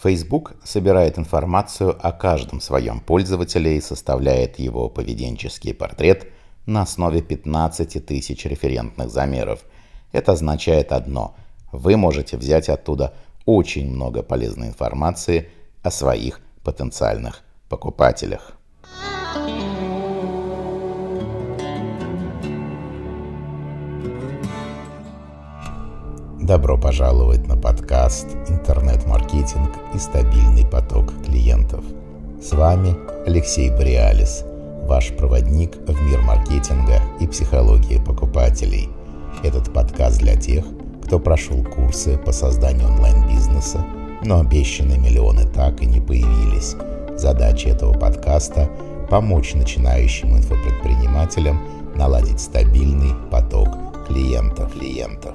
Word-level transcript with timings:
Facebook 0.00 0.54
собирает 0.62 1.18
информацию 1.18 1.96
о 2.00 2.12
каждом 2.12 2.60
своем 2.60 3.00
пользователе 3.00 3.76
и 3.76 3.80
составляет 3.80 4.58
его 4.58 4.88
поведенческий 4.88 5.74
портрет 5.74 6.28
на 6.66 6.82
основе 6.82 7.22
15 7.22 8.04
тысяч 8.04 8.44
референтных 8.44 9.10
замеров. 9.10 9.64
Это 10.12 10.32
означает 10.32 10.92
одно– 10.92 11.34
вы 11.72 11.96
можете 11.96 12.36
взять 12.36 12.68
оттуда 12.68 13.14
очень 13.44 13.90
много 13.90 14.22
полезной 14.22 14.68
информации 14.68 15.50
о 15.82 15.90
своих 15.90 16.40
потенциальных 16.62 17.42
покупателях. 17.68 18.52
Добро 26.46 26.78
пожаловать 26.78 27.48
на 27.48 27.56
подкаст 27.56 28.28
«Интернет-маркетинг 28.48 29.68
и 29.92 29.98
стабильный 29.98 30.64
поток 30.64 31.12
клиентов». 31.24 31.82
С 32.40 32.52
вами 32.52 32.94
Алексей 33.26 33.68
Бриалис, 33.68 34.44
ваш 34.84 35.10
проводник 35.16 35.74
в 35.74 36.00
мир 36.02 36.22
маркетинга 36.22 37.00
и 37.18 37.26
психологии 37.26 37.98
покупателей. 37.98 38.88
Этот 39.42 39.72
подкаст 39.72 40.20
для 40.20 40.36
тех, 40.36 40.64
кто 41.04 41.18
прошел 41.18 41.64
курсы 41.64 42.16
по 42.16 42.30
созданию 42.30 42.90
онлайн-бизнеса, 42.90 43.84
но 44.22 44.38
обещанные 44.38 45.00
миллионы 45.00 45.48
так 45.48 45.82
и 45.82 45.86
не 45.86 46.00
появились. 46.00 46.76
Задача 47.16 47.70
этого 47.70 47.92
подкаста– 47.92 48.70
помочь 49.10 49.54
начинающим 49.54 50.36
инфопредпринимателям 50.36 51.60
наладить 51.96 52.38
стабильный 52.38 53.14
поток 53.32 53.68
клиентов. 54.06 54.72
клиентов. 54.74 55.34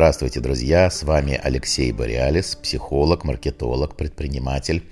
Здравствуйте, 0.00 0.40
друзья! 0.40 0.90
С 0.90 1.02
вами 1.02 1.38
Алексей 1.42 1.92
Бориалис, 1.92 2.56
психолог, 2.56 3.22
маркетолог, 3.24 3.96
предприниматель. 3.96 4.82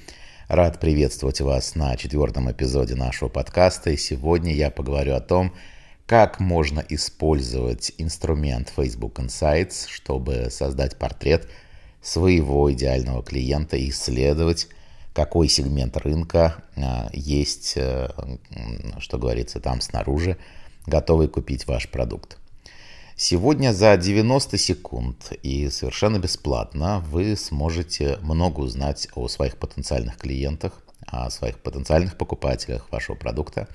Рад 0.48 0.80
приветствовать 0.80 1.40
вас 1.40 1.74
на 1.74 1.96
четвертом 1.96 2.52
эпизоде 2.52 2.94
нашего 2.94 3.30
подкаста. 3.30 3.88
И 3.88 3.96
сегодня 3.96 4.52
я 4.52 4.70
поговорю 4.70 5.14
о 5.14 5.22
том, 5.22 5.54
как 6.04 6.40
можно 6.40 6.84
использовать 6.90 7.94
инструмент 7.96 8.70
Facebook 8.76 9.18
Insights, 9.18 9.88
чтобы 9.88 10.48
создать 10.50 10.98
портрет 10.98 11.48
своего 12.02 12.70
идеального 12.70 13.22
клиента 13.22 13.78
и 13.78 13.88
исследовать, 13.88 14.68
какой 15.14 15.48
сегмент 15.48 15.96
рынка 15.96 16.62
а, 16.76 17.08
есть, 17.14 17.78
э, 17.78 18.10
что 18.98 19.16
говорится 19.16 19.58
там 19.58 19.80
снаружи, 19.80 20.36
готовый 20.84 21.28
купить 21.28 21.66
ваш 21.66 21.88
продукт. 21.88 22.36
Сегодня 23.20 23.72
за 23.72 23.96
90 23.96 24.56
секунд 24.58 25.32
и 25.42 25.68
совершенно 25.70 26.20
бесплатно 26.20 27.00
вы 27.10 27.34
сможете 27.34 28.16
много 28.22 28.60
узнать 28.60 29.08
о 29.16 29.26
своих 29.26 29.56
потенциальных 29.56 30.16
клиентах, 30.18 30.80
о 31.04 31.28
своих 31.28 31.58
потенциальных 31.58 32.16
покупателях 32.16 32.86
вашего 32.92 33.16
продукта, 33.16 33.66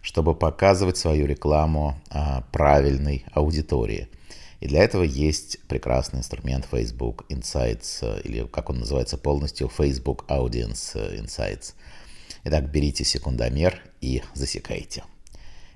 чтобы 0.00 0.34
показывать 0.34 0.96
свою 0.96 1.26
рекламу 1.26 1.96
а, 2.10 2.42
правильной 2.50 3.24
аудитории. 3.32 4.08
И 4.58 4.66
для 4.66 4.82
этого 4.82 5.04
есть 5.04 5.60
прекрасный 5.68 6.18
инструмент 6.18 6.66
Facebook 6.68 7.24
Insights, 7.28 8.20
или 8.24 8.44
как 8.48 8.68
он 8.68 8.80
называется 8.80 9.16
полностью, 9.16 9.68
Facebook 9.68 10.24
Audience 10.26 10.96
Insights. 10.96 11.74
Итак, 12.42 12.68
берите 12.68 13.04
секундомер 13.04 13.80
и 14.00 14.24
засекайте. 14.34 15.04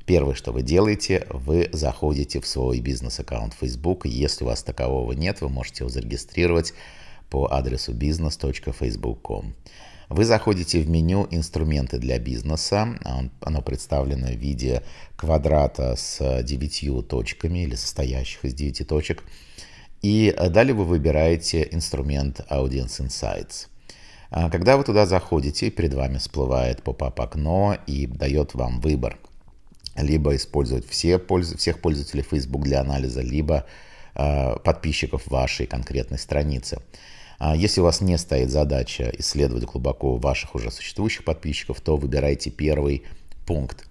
Первое, 0.06 0.34
что 0.34 0.52
вы 0.52 0.62
делаете, 0.62 1.26
вы 1.30 1.68
заходите 1.72 2.40
в 2.40 2.46
свой 2.46 2.78
бизнес-аккаунт 2.78 3.54
Facebook. 3.54 4.06
Если 4.06 4.44
у 4.44 4.46
вас 4.46 4.62
такового 4.62 5.10
нет, 5.12 5.40
вы 5.40 5.48
можете 5.48 5.82
его 5.82 5.88
зарегистрировать 5.88 6.74
по 7.28 7.48
адресу 7.50 7.92
business.facebook.com. 7.92 9.54
Вы 10.08 10.24
заходите 10.24 10.80
в 10.80 10.88
меню 10.88 11.26
«Инструменты 11.32 11.98
для 11.98 12.20
бизнеса». 12.20 12.96
Оно 13.40 13.62
представлено 13.62 14.28
в 14.28 14.36
виде 14.36 14.84
квадрата 15.16 15.96
с 15.96 16.40
девятью 16.44 17.02
точками 17.02 17.64
или 17.64 17.74
состоящих 17.74 18.44
из 18.44 18.54
девяти 18.54 18.84
точек. 18.84 19.24
И 20.02 20.32
далее 20.50 20.74
вы 20.74 20.84
выбираете 20.84 21.66
инструмент 21.72 22.46
Audience 22.48 23.00
Insights. 23.00 23.66
А 24.30 24.50
когда 24.50 24.76
вы 24.76 24.84
туда 24.84 25.04
заходите, 25.04 25.68
перед 25.70 25.94
вами 25.94 26.18
всплывает 26.18 26.84
поп-ап 26.84 27.20
окно 27.20 27.76
и 27.88 28.06
дает 28.06 28.54
вам 28.54 28.78
выбор– 28.78 29.18
либо 29.96 30.36
использовать 30.36 30.88
все, 30.88 31.18
всех 31.56 31.80
пользователей 31.80 32.22
Facebook 32.22 32.62
для 32.62 32.80
анализа, 32.80 33.22
либо 33.22 33.64
э, 34.14 34.56
подписчиков 34.64 35.26
вашей 35.26 35.66
конкретной 35.66 36.18
страницы. 36.18 36.80
А 37.38 37.54
если 37.54 37.80
у 37.80 37.84
вас 37.84 38.00
не 38.00 38.16
стоит 38.16 38.50
задача 38.50 39.12
исследовать 39.18 39.64
глубоко 39.64 40.16
ваших 40.16 40.54
уже 40.54 40.70
существующих 40.70 41.24
подписчиков, 41.24 41.80
то 41.80 41.96
выбирайте 41.96 42.50
первый 42.50 43.04
пункт. 43.46 43.86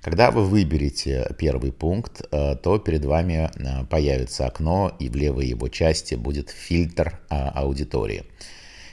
Когда 0.00 0.30
вы 0.30 0.44
выберете 0.44 1.28
первый 1.38 1.72
пункт, 1.72 2.22
э, 2.30 2.56
то 2.56 2.78
перед 2.78 3.04
вами 3.04 3.50
появится 3.90 4.46
окно, 4.46 4.92
и 4.98 5.08
в 5.08 5.16
левой 5.16 5.46
его 5.46 5.68
части 5.68 6.14
будет 6.14 6.50
фильтр 6.50 7.18
аудитории. 7.28 8.24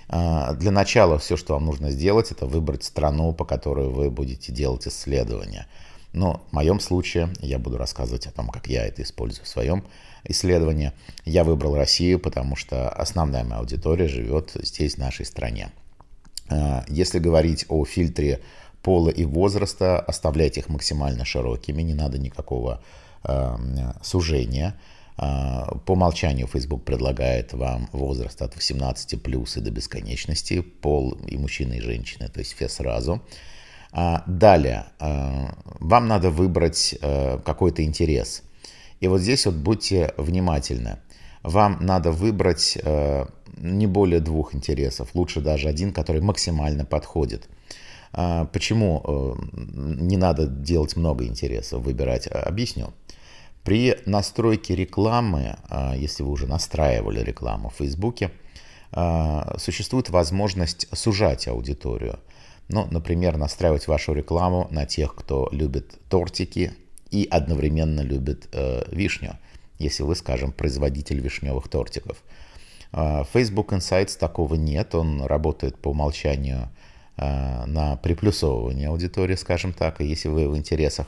Для 0.08 0.70
начала 0.70 1.18
все, 1.18 1.36
что 1.36 1.56
вам 1.56 1.66
нужно 1.66 1.90
сделать, 1.90 2.32
это 2.32 2.46
выбрать 2.46 2.84
страну, 2.84 3.34
по 3.34 3.44
которой 3.44 3.90
вы 3.90 4.12
будете 4.12 4.52
делать 4.52 4.88
исследование– 4.88 5.66
но 6.16 6.46
в 6.50 6.54
моем 6.54 6.80
случае 6.80 7.30
я 7.42 7.60
буду 7.60 7.78
рассказывать 7.78 8.26
о 8.28 8.32
том, 8.32 8.50
как 8.50 8.68
я 8.68 8.86
это 8.86 9.04
использую 9.04 9.46
в 9.46 9.50
своем 9.50 9.84
исследовании. 10.24 10.94
Я 11.26 11.44
выбрал 11.44 11.76
Россию, 11.76 12.20
потому 12.20 12.56
что 12.56 12.90
основная 12.90 13.44
моя 13.44 13.60
аудитория 13.60 14.08
живет 14.08 14.52
здесь, 14.56 14.96
в 14.96 14.98
нашей 14.98 15.26
стране. 15.26 15.70
А, 16.50 16.86
если 16.88 17.20
говорить 17.20 17.66
о 17.70 17.84
фильтре 17.86 18.42
пола 18.82 19.10
и 19.10 19.26
возраста, 19.26 20.00
оставляйте 20.00 20.62
их 20.62 20.70
максимально 20.70 21.26
широкими, 21.26 21.82
не 21.82 21.94
надо 21.94 22.18
никакого 22.20 22.82
э, 23.24 23.58
сужения. 24.04 24.76
Э, 25.18 25.66
по 25.86 25.94
умолчанию 25.94 26.48
Facebook 26.48 26.84
предлагает 26.84 27.54
вам 27.54 27.90
возраст 27.92 28.42
от 28.42 28.56
18 28.56 29.22
плюс 29.24 29.58
и 29.58 29.62
до 29.62 29.72
бесконечности, 29.72 30.62
пол 30.62 31.14
и 31.28 31.36
мужчины, 31.38 31.76
и 31.78 31.82
женщины, 31.82 32.30
то 32.30 32.40
есть 32.40 32.54
все 32.54 32.70
сразу. 32.70 33.22
А, 33.98 34.24
далее, 34.28 34.88
а, 35.00 35.56
вам 35.80 36.10
надо 36.10 36.30
выбрать 36.30 36.98
э, 37.02 37.40
какой-то 37.46 37.82
интерес. 37.82 38.44
И 39.00 39.08
вот 39.08 39.22
здесь 39.22 39.46
вот 39.46 39.56
будьте 39.56 40.14
внимательны. 40.18 41.00
Вам 41.44 41.78
надо 41.80 42.12
выбрать 42.12 42.78
э, 42.84 43.26
не 43.56 43.88
более 43.88 44.20
двух 44.20 44.54
интересов, 44.54 45.12
лучше 45.14 45.40
даже 45.40 45.70
один, 45.70 45.94
который 45.94 46.22
максимально 46.22 46.84
подходит. 46.84 47.48
Почему 48.12 49.02
э, 49.04 49.34
не 49.54 50.18
надо 50.18 50.48
делать 50.48 50.98
много 50.98 51.26
интересов, 51.26 51.82
выбирать? 51.82 52.28
Объясню. 52.28 52.94
При 53.64 53.98
настройке 54.06 54.76
рекламы, 54.76 55.56
если 55.96 56.24
вы 56.24 56.32
уже 56.32 56.48
настраивали 56.48 57.22
рекламу 57.22 57.70
в 57.70 57.76
Фейсбуке, 57.76 58.32
существует 59.58 60.10
возможность 60.10 60.88
сужать 60.94 61.48
аудиторию– 61.48 62.20
ну, 62.68 62.88
например, 62.90 63.38
настраивать 63.38 63.88
вашу 63.88 64.14
рекламу 64.14 64.68
на 64.72 64.86
тех, 64.86 65.14
кто 65.16 65.50
любит 65.52 66.00
тортики 66.10 66.74
и 67.12 67.28
одновременно 67.30 68.02
любит 68.02 68.48
э, 68.52 68.84
вишню, 68.92 69.38
если 69.78 70.04
вы, 70.04 70.16
скажем, 70.16 70.52
производитель 70.52 71.20
вишневых 71.20 71.68
тортиков. 71.68 72.24
Э, 72.92 73.24
Facebook 73.32 73.72
Insights 73.74 74.18
такого 74.18 74.56
нет, 74.56 74.96
он 74.96 75.22
работает 75.24 75.78
по 75.78 75.90
умолчанию 75.90 76.70
э, 77.18 77.66
на 77.66 77.98
приплюсовывание 77.98 78.90
аудитории, 78.90 79.36
скажем 79.36 79.72
так, 79.72 80.02
и 80.02 80.06
если 80.06 80.30
вы 80.30 80.50
в 80.50 80.58
интересах 80.58 81.08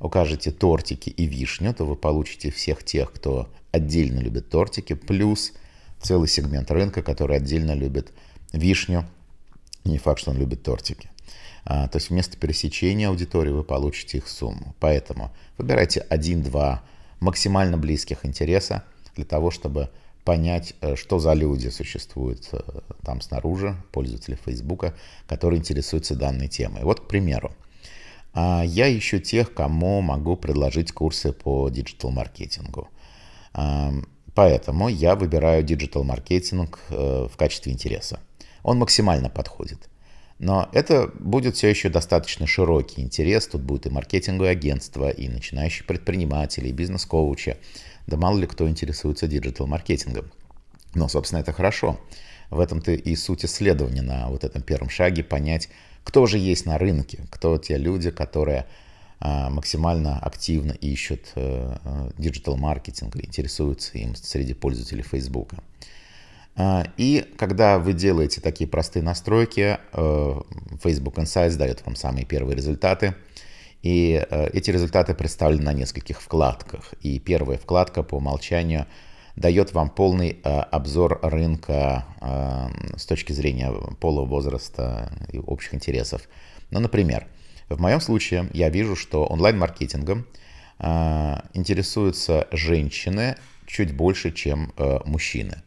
укажете 0.00 0.50
тортики 0.50 1.08
и 1.08 1.24
вишню, 1.24 1.72
то 1.72 1.86
вы 1.86 1.96
получите 1.96 2.50
всех 2.50 2.84
тех, 2.84 3.10
кто 3.10 3.48
отдельно 3.72 4.20
любит 4.20 4.50
тортики, 4.50 4.92
плюс 4.92 5.54
целый 6.00 6.28
сегмент 6.28 6.70
рынка, 6.70 7.02
который 7.02 7.38
отдельно 7.38 7.72
любит 7.72 8.12
вишню 8.52 9.06
не 9.84 9.98
факт, 9.98 10.20
что 10.20 10.30
он 10.30 10.38
любит 10.38 10.62
тортики. 10.62 11.10
А, 11.64 11.88
то 11.88 11.96
есть 11.96 12.10
вместо 12.10 12.36
пересечения 12.36 13.08
аудитории 13.08 13.50
вы 13.50 13.64
получите 13.64 14.18
их 14.18 14.28
сумму. 14.28 14.74
Поэтому 14.80 15.32
выбирайте 15.56 16.00
один-два 16.00 16.82
максимально 17.20 17.78
близких 17.78 18.26
интереса 18.26 18.84
для 19.16 19.24
того, 19.24 19.50
чтобы 19.50 19.90
понять, 20.24 20.74
э, 20.80 20.96
что 20.96 21.18
за 21.18 21.32
люди 21.34 21.68
существуют 21.68 22.48
э, 22.52 22.60
там 23.02 23.20
снаружи, 23.20 23.76
пользователи 23.92 24.38
Фейсбука, 24.44 24.94
которые 25.26 25.58
интересуются 25.58 26.14
данной 26.14 26.48
темой. 26.48 26.82
Вот, 26.82 27.00
к 27.00 27.06
примеру, 27.06 27.52
а, 28.32 28.62
я 28.64 28.96
ищу 28.96 29.18
тех, 29.18 29.54
кому 29.54 30.00
могу 30.00 30.36
предложить 30.36 30.92
курсы 30.92 31.32
по 31.32 31.68
диджитал-маркетингу. 31.68 32.88
Поэтому 34.34 34.88
я 34.88 35.14
выбираю 35.14 35.62
диджитал-маркетинг 35.62 36.80
э, 36.88 37.28
в 37.32 37.36
качестве 37.36 37.72
интереса 37.72 38.18
он 38.64 38.78
максимально 38.78 39.28
подходит. 39.28 39.88
Но 40.40 40.68
это 40.72 41.12
будет 41.20 41.54
все 41.54 41.68
еще 41.68 41.88
достаточно 41.88 42.46
широкий 42.48 43.02
интерес. 43.02 43.46
Тут 43.46 43.62
будет 43.62 43.86
и 43.86 43.90
маркетинговое 43.90 44.50
агентство, 44.50 45.08
и 45.08 45.28
начинающие 45.28 45.86
предприниматели, 45.86 46.68
и 46.68 46.72
бизнес-коучи. 46.72 47.56
Да 48.08 48.16
мало 48.16 48.38
ли 48.38 48.46
кто 48.48 48.68
интересуется 48.68 49.28
диджитал-маркетингом. 49.28 50.32
Но, 50.94 51.08
собственно, 51.08 51.40
это 51.40 51.52
хорошо. 51.52 52.00
В 52.50 52.58
этом-то 52.58 52.92
и 52.92 53.14
суть 53.14 53.44
исследования 53.44 54.02
на 54.02 54.28
вот 54.28 54.42
этом 54.42 54.62
первом 54.62 54.90
шаге, 54.90 55.22
понять, 55.22 55.68
кто 56.02 56.26
же 56.26 56.38
есть 56.38 56.66
на 56.66 56.78
рынке, 56.78 57.20
кто 57.30 57.56
те 57.58 57.78
люди, 57.78 58.10
которые 58.10 58.66
а, 59.20 59.48
максимально 59.50 60.18
активно 60.18 60.72
ищут 60.72 61.32
э, 61.34 61.76
э, 61.82 62.10
диджитал-маркетинг 62.18 63.16
интересуются 63.16 63.96
им 63.96 64.14
среди 64.14 64.52
пользователей 64.52 65.02
Facebook. 65.02 65.52
А, 66.56 66.84
и 66.96 67.24
когда 67.36 67.78
вы 67.78 67.92
делаете 67.92 68.40
такие 68.40 68.68
простые 68.68 69.02
настройки, 69.02 69.78
э, 69.92 70.40
Facebook 70.82 71.18
Insights 71.18 71.56
дает 71.56 71.84
вам 71.84 71.96
самые 71.96 72.24
первые 72.24 72.56
результаты. 72.56 73.14
И 73.82 74.26
эти 74.30 74.70
результаты 74.70 75.12
представлены 75.12 75.64
на 75.64 75.74
нескольких 75.74 76.22
вкладках. 76.22 76.94
И 77.02 77.18
первая 77.18 77.58
вкладка 77.58 78.02
по 78.02 78.14
умолчанию 78.14 78.86
дает 79.36 79.74
вам 79.74 79.90
полный 79.90 80.40
обзор 80.42 81.18
рынка 81.20 82.06
с 82.96 83.04
точки 83.04 83.34
зрения 83.34 83.70
пола, 84.00 84.24
возраста 84.24 85.12
и 85.30 85.38
общих 85.38 85.74
интересов. 85.74 86.22
Ну, 86.70 86.80
например, 86.80 87.26
в 87.68 87.80
моем 87.80 88.00
случае 88.00 88.48
я 88.52 88.68
вижу, 88.68 88.94
что 88.94 89.24
онлайн-маркетингом 89.26 90.26
э, 90.78 91.36
интересуются 91.54 92.46
женщины 92.52 93.36
чуть 93.66 93.94
больше, 93.94 94.32
чем 94.32 94.72
э, 94.76 94.98
мужчины. 95.06 95.62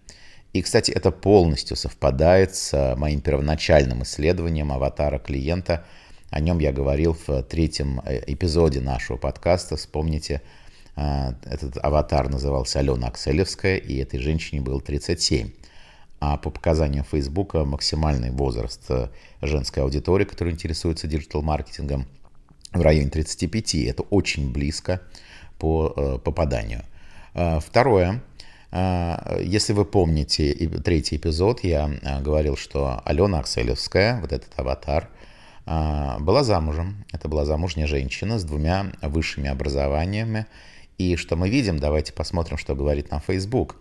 И, 0.54 0.62
кстати, 0.62 0.92
это 0.92 1.12
полностью 1.12 1.78
совпадает 1.78 2.56
с 2.56 2.96
моим 2.96 3.22
первоначальным 3.22 4.04
исследованием 4.04 4.72
аватара 4.72 5.20
клиента. 5.20 5.86
О 6.30 6.40
нем 6.40 6.60
я 6.60 6.72
говорил 6.72 7.18
в 7.28 7.44
третьем 7.44 8.02
э, 8.06 8.24
эпизоде 8.28 8.82
нашего 8.82 9.18
подкаста. 9.18 9.76
Вспомните, 9.76 10.42
э, 10.96 11.34
этот 11.44 11.78
аватар 11.84 12.30
назывался 12.30 12.80
Алена 12.80 13.08
Акселевская, 13.08 13.78
и 13.78 13.98
этой 13.98 14.20
женщине 14.20 14.62
было 14.62 14.82
37 14.82 15.52
а 16.20 16.38
по 16.38 16.50
показаниям 16.50 17.06
Facebook 17.10 17.54
максимальный 17.54 18.32
возраст 18.32 18.84
э, 18.90 19.10
женской 19.42 19.84
аудитории, 19.84 20.26
которая 20.26 20.54
интересуется 20.54 21.08
диджитал-маркетингом, 21.08 22.08
в 22.74 22.82
районе 22.82 23.10
35. 23.10 23.76
Это 23.76 24.04
очень 24.04 24.52
близко 24.52 25.02
по 25.60 25.94
э, 25.96 26.18
попаданию. 26.24 26.84
Э, 27.34 27.60
второе. 27.60 28.22
Если 28.72 29.74
вы 29.74 29.86
помните 29.86 30.54
третий 30.84 31.16
эпизод, 31.16 31.64
я 31.64 31.90
говорил, 32.22 32.58
что 32.58 33.02
Алена 33.06 33.40
Акселевская, 33.40 34.20
вот 34.20 34.34
этот 34.34 34.52
аватар, 34.58 35.10
была 35.66 36.44
замужем. 36.44 37.06
Это 37.12 37.28
была 37.28 37.46
замужняя 37.46 37.88
женщина 37.88 38.40
с 38.40 38.44
двумя 38.44 38.92
высшими 39.02 39.50
образованиями. 39.50 40.48
И 40.98 41.16
что 41.16 41.36
мы 41.36 41.50
видим, 41.50 41.80
давайте 41.80 42.14
посмотрим, 42.14 42.58
что 42.58 42.76
говорит 42.76 43.12
нам 43.12 43.22
Facebook. 43.22 43.78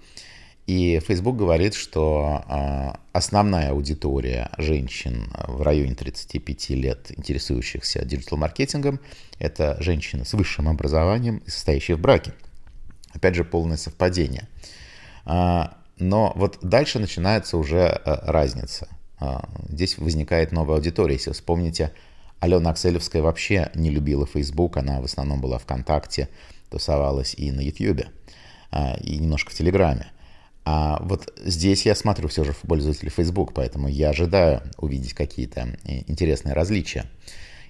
И 0.66 1.00
Facebook 1.06 1.36
говорит, 1.36 1.74
что 1.74 2.42
а, 2.48 2.98
основная 3.12 3.70
аудитория 3.70 4.50
женщин 4.58 5.32
в 5.46 5.62
районе 5.62 5.94
35 5.94 6.70
лет, 6.70 7.12
интересующихся 7.16 8.04
диджитал-маркетингом, 8.04 8.98
это 9.38 9.76
женщины 9.80 10.24
с 10.24 10.32
высшим 10.32 10.68
образованием 10.68 11.40
состоящие 11.46 11.96
в 11.96 12.00
браке. 12.00 12.32
Опять 13.16 13.34
же, 13.34 13.44
полное 13.44 13.78
совпадение. 13.78 14.46
А, 15.24 15.78
но 15.98 16.32
вот 16.36 16.58
дальше 16.62 16.98
начинается 16.98 17.56
уже 17.56 17.86
а, 17.88 18.30
разница. 18.30 18.88
Здесь 19.70 19.96
возникает 19.96 20.52
новая 20.52 20.76
аудитория. 20.76 21.14
Если 21.14 21.32
вспомните, 21.32 21.92
Алена 22.38 22.68
Акселевская 22.68 23.22
вообще 23.22 23.70
не 23.74 23.88
любила 23.88 24.26
Facebook, 24.26 24.76
она 24.76 25.00
в 25.00 25.06
основном 25.06 25.40
была 25.40 25.56
ВКонтакте, 25.56 26.28
тусовалась 26.68 27.32
и 27.34 27.50
на 27.50 27.62
Ютьюбе, 27.62 28.08
и 29.00 29.16
немножко 29.16 29.52
в 29.52 29.54
Телеграме. 29.54 30.08
А 30.66 30.98
вот 31.02 31.32
здесь 31.42 31.86
я 31.86 31.94
смотрю 31.94 32.28
все 32.28 32.44
же 32.44 32.52
в 32.52 32.58
пользователей 32.58 33.08
Facebook, 33.08 33.54
поэтому 33.54 33.88
я 33.88 34.10
ожидаю 34.10 34.60
увидеть 34.76 35.14
какие-то 35.14 35.78
э, 35.84 36.02
интересные 36.08 36.54
различия. 36.54 37.06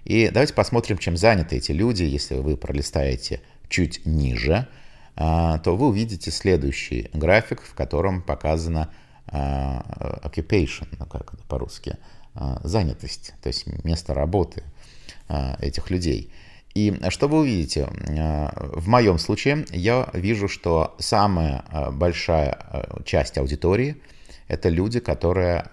И 0.05 0.31
давайте 0.31 0.55
посмотрим, 0.55 0.99
чем 0.99 1.17
заняты 1.17 1.57
эти 1.57 1.71
люди. 1.73 2.03
Если 2.03 2.35
вы 2.35 2.57
пролистаете 2.57 3.41
чуть 3.69 4.07
ниже, 4.07 4.55
а, 4.55 4.86
то 5.17 5.77
вы 5.77 5.89
увидите 5.89 6.31
следующий 6.31 7.11
график, 7.15 7.63
в 7.63 7.75
котором 7.75 8.21
показано 8.23 8.91
а, 9.29 10.21
occupation, 10.23 10.87
ну 10.99 11.07
как 11.07 11.35
это 11.35 11.43
по-русски, 11.49 11.97
а, 12.35 12.61
занятость, 12.63 13.35
то 13.43 13.49
есть 13.49 13.67
место 13.85 14.15
работы 14.15 14.63
этих 15.59 15.91
людей. 15.91 16.31
И 16.75 16.95
что 17.09 17.27
вы 17.27 17.39
увидите? 17.41 17.89
В 17.91 18.87
моем 18.87 19.19
случае 19.19 19.65
я 19.71 20.09
вижу, 20.13 20.47
что 20.47 20.95
самая 21.01 21.65
большая 21.93 22.87
часть 23.05 23.39
аудитории– 23.39 23.97
это 24.49 24.69
люди, 24.69 25.01
которые 25.01 25.71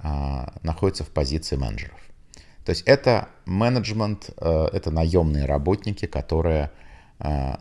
находятся 0.63 1.03
в 1.03 1.09
позиции 1.09 1.57
менеджеров. 1.57 1.99
То 2.65 2.71
есть 2.71 2.83
это 2.87 3.27
менеджмент, 3.45 4.29
это 4.37 4.89
наемные 4.89 5.45
работники, 5.45 6.07
которые 6.07 6.71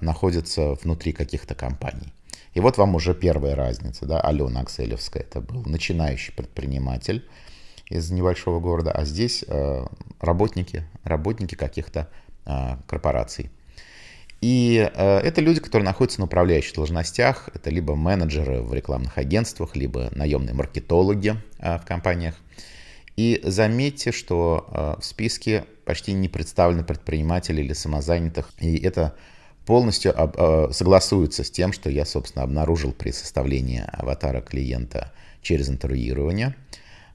находятся 0.01 0.75
внутри 0.75 1.13
каких-то 1.13 1.55
компаний. 1.55 2.13
И 2.55 2.61
вот 2.61 2.77
вам 2.79 2.95
уже 2.95 3.15
первая 3.15 3.55
разница. 3.55 4.07
Да? 4.07 4.21
Алена 4.21 4.61
Акселевская– 4.61 5.23
это 5.25 5.41
был 5.41 5.63
начинающий 5.65 6.35
предприниматель 6.35 7.27
из 7.89 8.11
небольшого 8.11 8.61
города, 8.61 8.91
а 8.91 9.05
здесь 9.05 9.45
работники, 10.21 10.85
работники 11.05 11.55
каких-то 11.55 12.09
а, 12.45 12.79
корпораций. 12.89 13.51
И 14.43 14.91
э, 14.93 15.19
это 15.19 15.41
люди, 15.41 15.61
которые 15.61 15.87
находятся 15.87 16.19
на 16.21 16.27
управляющих 16.27 16.75
должностях. 16.75 17.49
Это 17.55 17.71
либо 17.71 17.95
менеджеры 17.95 18.61
в 18.61 18.75
рекламных 18.75 19.17
агентствах, 19.17 19.77
либо 19.77 20.11
наемные 20.13 20.53
маркетологи 20.53 21.37
э, 21.61 21.79
в 21.79 21.85
компаниях. 21.85 22.35
И 23.17 23.41
заметьте, 23.45 24.11
что 24.11 24.67
э, 24.69 25.01
в 25.01 25.05
списке 25.05 25.65
почти 25.85 26.13
не 26.13 26.29
представлены 26.29 26.83
предприниматели 26.83 27.61
или 27.63 27.73
самозанятых. 27.73 28.51
И 28.59 28.77
это 28.79 29.15
полностью 29.67 30.13
согласуется 30.73 31.45
с 31.45 31.51
тем, 31.51 31.73
что 31.73 31.91
я, 31.91 32.05
собственно, 32.05 32.45
обнаружил 32.45 32.93
при 32.93 33.11
составлении 33.11 33.85
аватара 33.93 34.41
клиента 34.41 35.13
через 35.43 35.69
интервьюирование. 35.69 36.55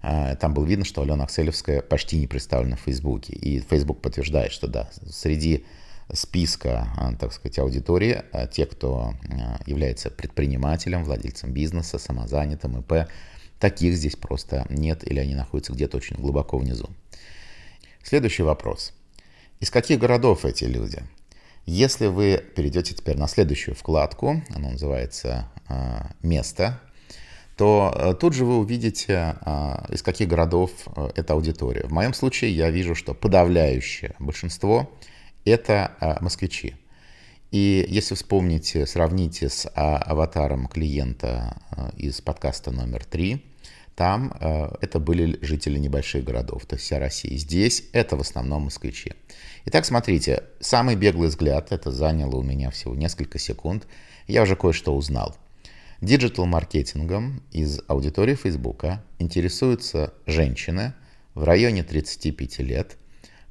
А, 0.02 0.36
там 0.36 0.54
было 0.54 0.66
видно, 0.66 0.86
что 0.86 1.02
Алена 1.02 1.24
Акселевская 1.24 1.82
почти 1.82 2.18
не 2.18 2.28
представлена 2.28 2.76
в 2.76 2.82
Фейсбуке. 2.82 3.34
И 3.34 3.60
Facebook 3.60 4.02
подтверждает, 4.02 4.52
что 4.52 4.68
да, 4.68 4.90
среди 5.10 5.66
списка, 6.14 6.88
а, 6.98 7.14
так 7.16 7.34
сказать, 7.34 7.60
аудитории, 7.60 8.22
а, 8.32 8.48
те, 8.48 8.66
кто 8.66 9.14
является 9.66 10.10
предпринимателем, 10.10 11.04
владельцем 11.04 11.52
бизнеса, 11.52 11.98
самозанятым, 11.98 12.80
ИП, 12.80 13.10
таких 13.60 13.96
здесь 13.96 14.16
просто 14.16 14.66
нет 14.70 15.06
или 15.10 15.20
они 15.20 15.36
находятся 15.36 15.74
где-то 15.74 15.98
очень 15.98 16.16
глубоко 16.16 16.58
внизу. 16.58 16.90
Следующий 18.04 18.44
вопрос. 18.44 18.94
Из 19.60 19.72
каких 19.72 20.00
городов 20.00 20.46
эти 20.46 20.66
люди? 20.66 21.02
Если 21.68 22.08
вы 22.08 22.44
перейдете 22.56 22.96
теперь 22.96 23.18
на 23.18 23.28
следующую 23.28 23.76
вкладку, 23.76 24.42
она 24.56 24.70
называется 24.72 25.52
«Место», 26.24 26.80
то 27.58 27.92
э, 27.94 28.14
тут 28.14 28.34
же 28.34 28.46
вы 28.46 28.58
увидите, 28.58 29.36
а, 29.42 29.86
из 29.90 30.04
каких 30.04 30.28
городов 30.28 30.72
э, 30.96 31.10
эта 31.16 31.34
аудитория. 31.34 31.88
В 31.88 31.92
моем 31.92 32.14
случае 32.14 32.56
я 32.56 32.70
вижу, 32.70 32.94
что 32.94 33.16
подавляющее 33.16 34.16
большинство– 34.20 34.96
это 35.46 35.92
а, 36.00 36.20
москвичи. 36.22 36.76
И 37.50 37.84
если 37.90 38.14
вспомните, 38.14 38.86
сравните 38.86 39.50
с 39.50 39.70
а, 39.74 39.98
аватаром 39.98 40.68
клиента 40.68 41.58
из 41.98 42.22
подкаста 42.22 42.72
номер 42.72 43.04
три, 43.04 43.44
там 43.98 44.32
это 44.80 45.00
были 45.00 45.38
жители 45.44 45.78
небольших 45.78 46.24
городов, 46.24 46.66
то 46.66 46.76
есть 46.76 46.86
вся 46.86 47.00
Россия. 47.00 47.38
Здесь 47.38 47.84
это 47.92 48.16
в 48.16 48.22
основном 48.22 48.64
москвичи. 48.64 49.12
Итак, 49.66 49.84
смотрите, 49.84 50.44
самый 50.62 50.96
беглый 50.96 51.28
взгляд, 51.28 51.74
это 51.74 51.92
заняло 51.92 52.38
у 52.38 52.44
меня 52.44 52.72
всего 52.72 52.96
несколько 52.96 53.40
секунд, 53.40 53.88
я 54.28 54.44
уже 54.44 54.56
кое-что 54.56 54.96
узнал– 54.96 55.36
Диджитал-маркетингом 56.02 57.42
из 57.52 57.80
аудитории 57.88 58.36
Фейсбука 58.36 59.04
интересуются 59.18 60.14
женщины 60.28 60.94
в 61.34 61.44
районе 61.44 61.84
35 61.84 62.60
лет, 62.60 62.98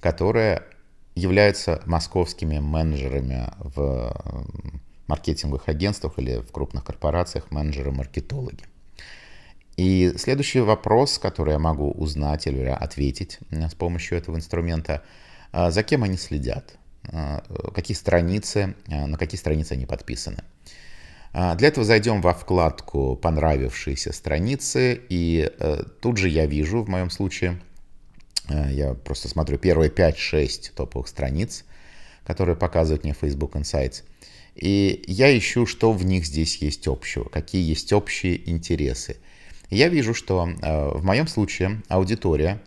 которые 0.00 0.62
являются 1.17 1.83
московскими 1.87 2.61
менеджерами 2.61 3.49
в 3.59 4.15
маркетинговых 5.09 5.69
агентствах 5.69 6.19
или 6.19 6.38
в 6.38 6.53
крупных 6.53 6.85
корпорациях 6.85 7.50
менеджеры-маркетологи. 7.50 8.65
И 9.76 10.14
следующий 10.16 10.61
вопрос, 10.61 11.18
который 11.18 11.52
я 11.52 11.59
могу 11.59 11.90
узнать 11.90 12.47
или 12.47 12.64
ответить 12.64 13.38
с 13.50 13.75
помощью 13.75 14.18
этого 14.18 14.37
инструмента, 14.37 15.02
а, 15.52 15.71
за 15.71 15.83
кем 15.83 16.02
они 16.02 16.16
следят, 16.16 16.78
а, 17.09 17.42
какие 17.75 17.97
страницы, 17.97 18.75
на 18.87 19.18
какие 19.18 19.38
страницы 19.38 19.73
они 19.73 19.87
подписаны. 19.87 20.38
Для 21.33 21.68
этого 21.68 21.85
зайдем 21.85 22.23
во 22.23 22.33
вкладку 22.33 23.14
«Понравившиеся 23.14 24.14
страницы», 24.14 24.99
и 25.11 25.52
э, 25.59 25.83
тут 26.00 26.16
же 26.16 26.30
я 26.30 26.47
вижу, 26.47 26.83
в 26.83 26.88
моем 26.88 27.11
случае, 27.11 27.61
Э, 28.49 28.68
я 28.73 28.95
просто 28.95 29.28
смотрю 29.28 29.59
первые 29.59 29.90
5-6 29.90 30.73
топовых 30.75 31.09
страниц, 31.09 31.64
которые 32.25 32.56
показывают 32.56 33.04
мне 33.04 33.14
Facebook 33.14 33.56
Insights. 33.56 34.02
И 34.54 35.04
я 35.06 35.37
ищу, 35.37 35.66
что 35.66 35.92
в 35.92 36.04
них 36.04 36.25
здесь 36.25 36.56
есть 36.59 36.88
общего, 36.88 37.25
какие 37.25 37.68
есть 37.68 37.92
общие 37.92 38.49
интересы. 38.49 39.18
Я 39.70 39.88
вижу, 39.88 40.14
что 40.14 40.49
э, 40.49 40.88
в 40.94 41.04
моем 41.04 41.26
случае 41.26 41.82
аудитория 41.88 42.61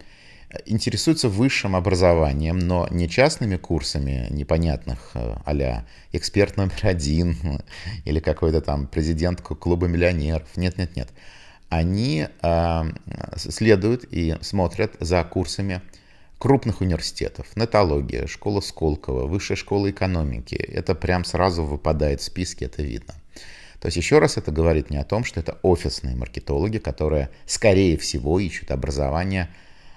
интересуется 0.66 1.30
высшим 1.30 1.76
образованием, 1.76 2.58
но 2.58 2.88
не 2.90 3.08
частными 3.08 3.58
курсами 3.58 4.28
непонятных 4.32 5.12
а 5.14 5.86
эксперт 6.12 6.58
номер 6.58 6.80
один 6.82 7.38
или 8.06 8.20
какой-то 8.20 8.62
там 8.62 8.88
президент 8.88 9.42
клуба 9.42 9.88
миллионеров. 9.88 10.48
Нет-нет-нет 10.56 11.10
они 11.70 12.28
э, 12.42 12.84
следуют 13.38 14.06
и 14.10 14.36
смотрят 14.42 14.96
за 15.00 15.24
курсами 15.24 15.82
крупных 16.40 16.82
университетов. 16.82 17.48
Нетология, 17.56 18.28
школа 18.28 18.60
Сколково, 18.62 19.28
высшая 19.28 19.56
школа 19.56 19.90
экономики. 19.90 20.56
Это 20.56 20.96
прям 20.96 21.24
сразу 21.24 21.64
выпадает 21.64 22.22
в 22.22 22.24
списке, 22.24 22.66
это 22.66 22.82
видно. 22.82 23.14
То 23.80 23.88
есть 23.88 23.98
еще 23.98 24.20
раз 24.20 24.38
это 24.38 24.52
говорит 24.52 24.90
не 24.90 24.98
о 24.98 25.06
том, 25.06 25.24
что 25.24 25.40
это 25.40 25.58
офисные 25.62 26.16
маркетологи, 26.16 26.80
которые, 26.80 27.30
скорее 27.46 27.98
всего, 27.98 28.40
ищут 28.40 28.72
образование 28.72 29.50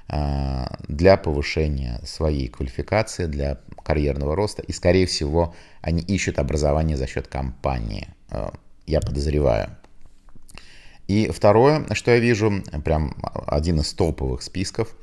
э, 0.09 0.67
для 0.87 1.17
повышения 1.17 2.01
своей 2.05 2.49
квалификации, 2.49 3.27
для 3.27 3.59
карьерного 3.83 4.37
роста. 4.37 4.63
И, 4.63 4.73
скорее 4.73 5.07
всего, 5.07 5.55
они 5.81 6.01
ищут 6.01 6.39
образование 6.39 6.97
за 6.97 7.09
счет 7.09 7.27
компании. 7.27 8.09
Э, 8.31 8.51
я 8.87 9.01
подозреваю. 9.01 9.77
И 11.09 11.29
второе, 11.29 11.85
что 11.95 12.13
я 12.13 12.21
вижу, 12.21 12.63
прям 12.85 13.17
один 13.47 13.81
из 13.81 13.93
топовых 13.93 14.43
списков, 14.43 14.95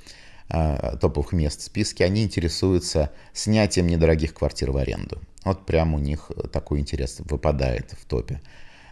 э, 0.49 0.95
топовых 1.01 1.33
мест 1.33 1.59
в 1.59 1.63
списке, 1.65 2.05
они 2.05 2.23
интересуются 2.23 3.11
снятием 3.33 3.87
недорогих 3.87 4.33
квартир 4.33 4.71
в 4.71 4.77
аренду. 4.77 5.19
Вот 5.43 5.65
прям 5.65 5.93
у 5.93 5.99
них 5.99 6.31
такой 6.53 6.79
интерес 6.79 7.17
выпадает 7.19 7.93
в 7.99 8.05
топе. 8.05 8.39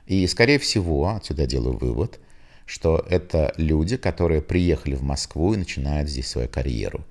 И, 0.07 0.25
скорее 0.27 0.57
всего, 0.57 1.09
отсюда 1.09 1.45
делаю 1.45 1.77
вывод, 1.77 2.19
что 2.65 3.05
это 3.09 3.53
люди, 3.57 3.97
которые 3.97 4.41
приехали 4.41 4.95
в 4.95 5.03
Москву 5.03 5.53
и 5.53 5.57
начинают 5.57 6.09
здесь 6.09 6.27
свою 6.27 6.47
карьеру. 6.47 7.05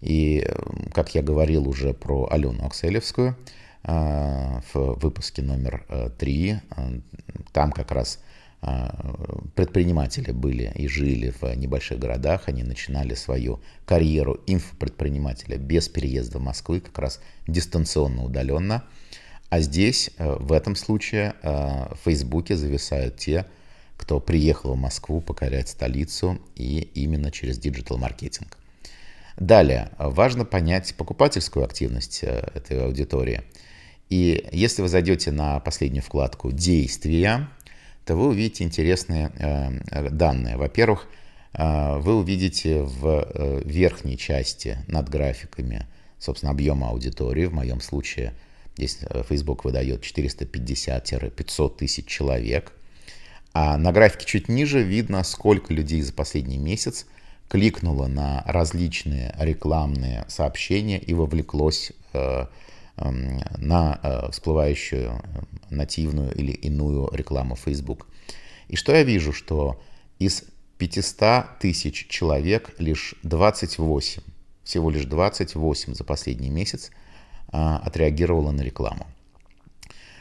И, 0.00 0.46
как 0.92 1.14
я 1.14 1.22
говорил 1.22 1.68
уже 1.68 1.92
про 1.92 2.26
Алену 2.30 2.66
Акселевскую 2.66 3.36
э, 3.82 4.60
в 4.72 4.94
выпуске 5.00 5.42
номер 5.42 5.84
3, 6.18 6.50
э, 6.50 7.00
там 7.52 7.72
как 7.72 7.92
раз 7.92 8.18
предприниматели 9.54 10.32
были 10.32 10.70
и 10.74 10.86
жили 10.86 11.32
в 11.40 11.44
небольших 11.56 11.98
городах, 11.98 12.42
они 12.46 12.62
начинали 12.62 13.14
свою 13.14 13.60
карьеру 13.86 14.40
инфопредпринимателя 14.46 15.56
без 15.56 15.88
переезда 15.88 16.40
в 16.40 16.42
Москву, 16.42 16.78
как 16.78 16.98
раз 16.98 17.22
дистанционно, 17.46 18.22
удаленно. 18.22 18.84
А 19.50 19.60
здесь, 19.60 20.10
э, 20.16 20.36
в 20.38 20.52
этом 20.52 20.76
случае, 20.76 21.34
э, 21.42 21.48
в 21.92 21.98
Фейсбуке 22.04 22.56
зависают 22.56 23.16
те, 23.16 23.46
кто 23.96 24.20
приехал 24.20 24.74
в 24.74 24.78
Москву 24.78 25.20
покорять 25.20 25.68
столицу 25.68 26.40
и 26.54 26.88
именно 26.94 27.32
через 27.32 27.58
диджитал-маркетинг. 27.58 28.56
Далее, 29.36 29.90
важно 29.98 30.44
понять 30.44 30.94
покупательскую 30.94 31.64
активность 31.64 32.20
э, 32.22 32.48
этой 32.54 32.80
аудитории. 32.84 33.42
И 34.08 34.48
если 34.52 34.82
вы 34.82 34.88
зайдете 34.88 35.32
на 35.32 35.58
последнюю 35.58 36.04
вкладку 36.04 36.52
«Действия», 36.52 37.48
то 38.04 38.14
вы 38.14 38.28
увидите 38.28 38.64
интересные 38.64 39.30
данные. 40.10 40.56
Во-первых, 40.56 41.06
вы 41.56 42.16
увидите 42.16 42.82
в 42.82 43.62
верхней 43.64 44.18
части 44.18 44.78
над 44.88 45.08
графиками, 45.08 45.86
собственно, 46.18 46.50
объема 46.50 46.88
аудитории. 46.88 47.46
В 47.46 47.54
моем 47.54 47.80
случае 47.80 48.32
здесь 48.76 48.98
Facebook 49.28 49.64
выдает 49.64 50.02
450-500 50.02 51.76
тысяч 51.76 52.06
человек. 52.06 52.72
А 53.52 53.76
на 53.76 53.92
графике 53.92 54.26
чуть 54.26 54.48
ниже 54.48 54.82
видно, 54.82 55.24
сколько 55.24 55.74
людей 55.74 56.02
за 56.02 56.12
последний 56.12 56.58
месяц 56.58 57.06
кликнуло 57.48 58.06
на 58.06 58.44
различные 58.46 59.34
рекламные 59.38 60.24
сообщения 60.28 60.98
и 60.98 61.14
вовлеклось 61.14 61.92
Эм, 63.00 63.40
на 63.56 63.98
э, 64.02 64.30
всплывающую 64.30 65.10
э, 65.10 65.40
нативную 65.70 66.34
или 66.34 66.52
иную 66.52 67.08
рекламу 67.12 67.56
Facebook. 67.56 68.06
И 68.68 68.76
что 68.76 68.92
я 68.92 69.04
вижу, 69.04 69.32
что 69.32 69.80
из 70.18 70.44
500 70.76 71.58
тысяч 71.60 72.08
человек 72.08 72.74
лишь 72.78 73.14
28, 73.22 74.22
всего 74.64 74.90
лишь 74.90 75.06
28 75.06 75.94
за 75.94 76.04
последний 76.04 76.50
месяц 76.50 76.90
э, 76.90 77.09
отреагировало 77.50 78.50
на 78.52 78.62
рекламу. 78.62 79.06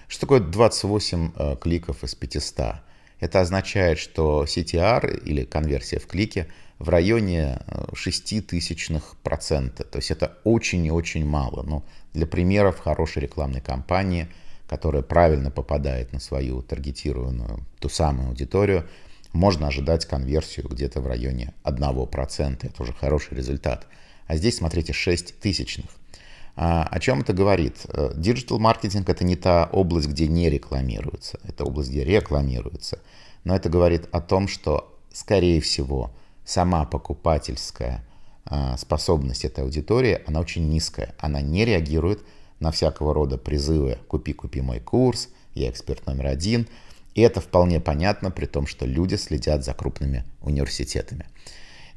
Что 0.08 0.22
такое 0.22 0.40
28 0.40 1.58
кликов 1.58 2.04
из 2.04 2.16
500? 2.16 2.76
Это 3.20 3.42
означает, 3.42 4.00
что 4.00 4.46
CTR 4.46 5.24
или 5.24 5.44
конверсия 5.44 6.00
в 6.00 6.08
клике 6.08 6.48
в 6.80 6.88
районе 6.90 7.60
6 7.94 8.48
тысячных 8.48 9.18
процента. 9.24 9.84
То 9.84 9.98
есть 9.98 10.10
это 10.10 10.38
очень 10.46 10.86
и 10.86 10.92
очень 10.92 11.26
мало. 11.26 11.64
Но 11.64 11.84
для 12.14 12.26
примеров 12.26 12.80
хорошей 12.80 13.24
рекламной 13.24 13.62
кампании, 13.62 14.30
которая 14.68 15.02
правильно 15.04 15.52
попадает 15.52 16.14
на 16.14 16.20
свою 16.20 16.62
таргетированную, 16.62 17.66
ту 17.80 17.90
самую 17.90 18.30
аудиторию, 18.30 18.88
можно 19.34 19.68
ожидать 19.68 20.06
конверсию 20.06 20.70
где-то 20.70 21.02
в 21.02 21.08
районе 21.08 21.54
1%. 21.64 22.66
Это 22.66 22.82
уже 22.82 22.94
хороший 22.94 23.36
результат. 23.36 23.86
А 24.28 24.38
здесь, 24.38 24.58
смотрите, 24.58 24.94
6 24.94 25.40
тысячных. 25.40 25.99
А, 26.62 26.84
о 26.84 27.00
чем 27.00 27.22
это 27.22 27.32
говорит? 27.32 27.86
Digital 27.86 28.60
маркетинг 28.60 29.08
это 29.08 29.24
не 29.24 29.38
та 29.38 29.70
область, 29.72 30.10
где 30.10 30.28
не 30.28 30.50
рекламируется. 30.50 31.40
Это 31.48 31.64
область, 31.64 31.90
где 31.90 32.04
рекламируется. 32.04 33.00
Но 33.46 33.56
это 33.56 33.70
говорит 33.70 34.10
о 34.12 34.20
том, 34.20 34.50
что, 34.50 34.94
скорее 35.14 35.62
всего, 35.62 36.12
сама 36.44 36.84
покупательская 36.84 38.04
а, 38.44 38.76
способность 38.76 39.46
этой 39.46 39.64
аудитории, 39.64 40.22
она 40.26 40.42
очень 40.42 40.68
низкая. 40.68 41.16
Она 41.18 41.40
не 41.40 41.64
реагирует 41.64 42.24
на 42.60 42.72
всякого 42.72 43.14
рода 43.14 43.38
призывы 43.38 43.98
«купи, 44.10 44.34
купи 44.34 44.60
мой 44.60 44.82
курс», 44.82 45.30
«я 45.54 45.70
эксперт 45.70 46.06
номер 46.08 46.26
один». 46.26 46.68
И 47.16 47.22
это 47.22 47.40
вполне 47.40 47.80
понятно, 47.80 48.32
при 48.32 48.48
том, 48.48 48.68
что 48.68 48.86
люди 48.86 49.16
следят 49.16 49.64
за 49.64 49.74
крупными 49.74 50.26
университетами. 50.42 51.26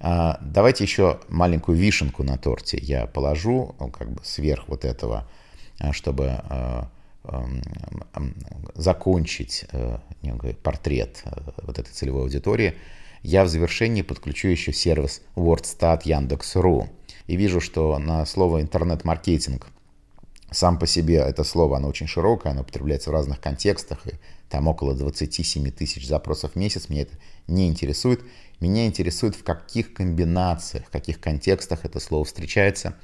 А, 0.03 0.39
давайте 0.43 0.85
еще 0.85 1.21
маленькую 1.29 1.79
вишенку 1.79 2.25
на 2.25 2.37
торте 2.37 2.77
я 2.77 3.07
положу, 3.07 3.75
ну, 3.81 3.89
как 3.89 4.11
бы 4.11 4.21
сверх 4.25 4.65
вот 4.67 4.85
этого, 4.85 5.27
а, 5.79 5.93
чтобы 5.93 6.43
закончить 8.75 9.65
э, 9.71 9.99
портрет 10.65 11.23
э, 11.25 11.31
вот 11.63 11.79
этой 11.79 11.91
целевой 11.91 12.23
аудитории– 12.23 12.75
я 13.23 13.45
в 13.45 13.49
завершении 13.49 14.03
подключу 14.03 14.49
еще 14.49 14.73
сервис 14.73 15.23
WordStat 15.37 16.03
Яндекс.ру. 16.05 16.89
И 17.29 17.37
вижу, 17.37 17.61
что 17.61 17.97
на 17.99 18.27
слово 18.27 18.61
интернет-маркетинг 18.61 19.69
сам 20.53 20.79
по 20.79 20.87
себе 20.87 21.17
это 21.17 21.45
слово, 21.45 21.77
оно 21.77 21.89
очень 21.89 22.07
широкое, 22.07 22.53
оно 22.53 22.63
употребляется 22.63 23.11
в 23.11 23.13
разных 23.13 23.41
контекстах, 23.41 24.07
и 24.07 24.13
там 24.49 24.69
около 24.69 24.95
27 24.95 25.71
тысяч 25.71 26.07
запросов 26.07 26.53
в 26.53 26.57
месяц, 26.57 26.89
меня 26.89 27.03
это 27.03 27.15
не 27.47 27.69
интересует. 27.69 28.21
Меня 28.61 28.87
интересует, 28.87 29.35
в 29.35 29.43
каких 29.43 29.93
комбинациях, 29.93 30.87
в 30.87 30.91
каких 30.91 31.21
контекстах 31.21 31.85
это 31.85 31.99
слово 31.99 32.25
встречается. 32.25 32.95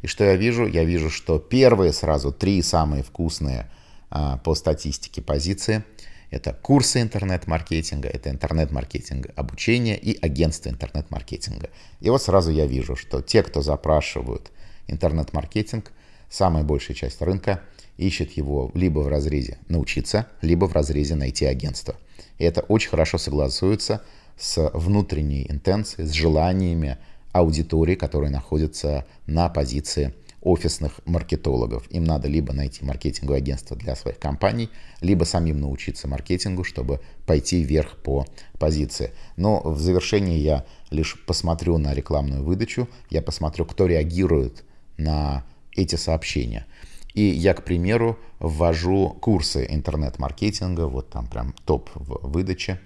И 0.00 0.06
что 0.06 0.24
я 0.24 0.36
вижу? 0.36 0.66
Я 0.66 0.84
вижу, 0.84 1.10
что 1.10 1.38
первые 1.38 1.92
сразу 1.92 2.32
три 2.32 2.62
самые 2.62 3.02
вкусные 3.02 3.70
а, 4.10 4.38
по 4.38 4.54
статистике 4.54 5.20
позиции– 5.20 5.84
это 6.32 6.54
курсы 6.54 7.02
интернет-маркетинга, 7.02 8.08
это 8.08 8.30
интернет-маркетинг 8.30 9.26
обучение 9.36 9.98
и 9.98 10.18
агентство 10.24 10.70
интернет-маркетинга. 10.70 11.68
И 12.00 12.08
вот 12.08 12.22
сразу 12.22 12.50
я 12.50 12.64
вижу, 12.64 12.96
что 12.96 13.20
те, 13.20 13.42
кто 13.42 13.60
запрашивают 13.60 14.50
интернет-маркетинг, 14.86 15.92
самая 16.32 16.64
большая 16.64 16.96
часть 16.96 17.20
рынка 17.20 17.60
ищет 17.98 18.32
его 18.32 18.70
либо 18.74 19.00
в 19.00 19.08
разрезе 19.08 19.58
научиться, 19.68 20.26
либо 20.40 20.66
в 20.66 20.72
разрезе 20.72 21.14
найти 21.14 21.44
агентство. 21.44 21.94
И 22.38 22.44
это 22.44 22.62
очень 22.62 22.88
хорошо 22.88 23.18
согласуется 23.18 24.02
с 24.38 24.70
внутренней 24.72 25.46
интенцией, 25.48 26.08
с 26.08 26.12
желаниями 26.12 26.96
аудитории, 27.32 27.94
которая 27.94 28.30
находится 28.30 29.04
на 29.26 29.48
позиции 29.48 30.14
офисных 30.40 31.00
маркетологов. 31.04 31.88
Им 31.90 32.04
надо 32.04 32.28
либо 32.28 32.52
найти 32.52 32.84
маркетинговое 32.84 33.38
агентство 33.38 33.76
для 33.76 33.94
своих 33.94 34.18
компаний, 34.18 34.70
либо 35.00 35.24
самим 35.24 35.60
научиться 35.60 36.08
маркетингу, 36.08 36.64
чтобы 36.64 37.00
пойти 37.26 37.62
вверх 37.62 37.96
по 37.98 38.26
позиции. 38.58 39.12
Но 39.36 39.60
в 39.60 39.78
завершении 39.78 40.38
я 40.38 40.64
лишь 40.90 41.24
посмотрю 41.26 41.78
на 41.78 41.94
рекламную 41.94 42.42
выдачу, 42.42 42.88
я 43.10 43.22
посмотрю, 43.22 43.64
кто 43.66 43.86
реагирует 43.86 44.64
на 44.96 45.44
эти 45.74 45.96
сообщения. 45.96 46.66
И 47.14 47.22
я, 47.22 47.54
к 47.54 47.64
примеру, 47.64 48.18
ввожу 48.38 49.10
курсы 49.20 49.66
интернет-маркетинга, 49.68 50.86
вот 50.86 51.10
там 51.10 51.26
прям 51.26 51.54
топ 51.64 51.90
в 51.94 52.30
выдаче. 52.30 52.80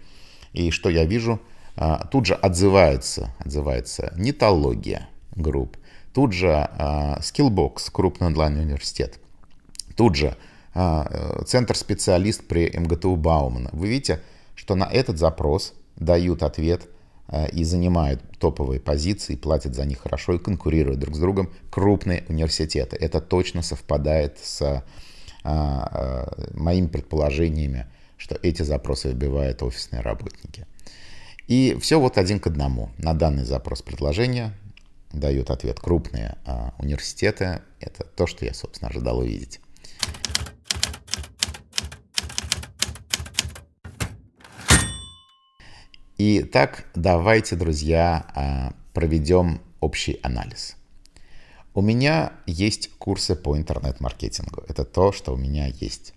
И 0.53 0.71
что 0.71 0.91
я 0.91 1.05
вижу? 1.05 1.41
А, 1.77 2.07
тут 2.07 2.27
же 2.27 2.35
отзывается, 2.35 3.35
отзывается 3.39 4.13
нетология, 4.17 5.09
Group, 5.37 5.77
тут 6.15 6.33
же 6.33 6.69
Skillbox, 6.79 7.91
крупный 7.93 8.29
онлайн-университет, 8.29 9.21
тут 9.97 10.17
же 10.17 10.35
э, 10.75 11.43
центр-специалист 11.47 12.43
при 12.47 12.71
МГТУ 12.75 13.17
Баумана. 13.17 13.69
Вы 13.73 13.89
видите, 13.89 14.23
что 14.55 14.75
на 14.75 14.85
этот 14.85 15.19
запрос 15.19 15.75
дают 15.97 16.43
ответ 16.43 16.89
и 17.53 17.65
занимают 17.65 18.23
топовые 18.39 18.81
позиции, 18.81 19.35
платят 19.35 19.75
за 19.75 19.85
них 19.85 19.99
хорошо 19.99 20.35
и 20.35 20.39
конкурируют 20.39 21.01
друг 21.01 21.17
с 21.17 21.19
другом 21.19 21.51
крупные 21.71 22.25
университеты. 22.29 22.97
Это 22.97 23.21
точно 23.21 23.63
совпадает 23.63 24.39
с 24.39 24.63
э, 24.63 24.83
э, 25.45 26.51
моими 26.55 26.87
предположениями, 26.87 27.87
что 28.17 28.39
эти 28.43 28.63
запросы 28.63 29.09
выбивают 29.09 29.63
офисные 29.63 30.03
работники. 30.03 30.67
И 31.49 31.77
все 31.81 32.01
вот 32.01 32.19
один 32.19 32.41
к 32.41 32.47
одному. 32.47 32.91
На 32.99 33.15
данный 33.15 33.45
запрос 33.45 33.83
предложения 33.83 34.53
дают 35.13 35.51
ответ 35.51 35.79
крупные 35.79 36.37
университеты. 36.79 37.61
Это 37.81 38.05
то, 38.05 38.27
что 38.27 38.45
я, 38.45 38.53
собственно, 38.53 38.91
ожидал 38.91 39.19
увидеть. 39.19 39.61
Итак, 46.19 46.87
давайте, 46.95 47.57
друзья, 47.57 48.25
а, 48.35 48.73
проведем 48.95 49.61
общий 49.81 50.19
анализ. 50.23 50.77
У 51.75 51.83
меня 51.83 52.33
есть 52.47 52.89
курсы 52.97 53.37
по 53.37 53.55
интернет-маркетингу. 53.55 54.63
Это 54.67 54.87
то, 54.87 55.13
что 55.13 55.35
у 55.35 55.37
меня 55.37 55.67
есть. 55.67 56.15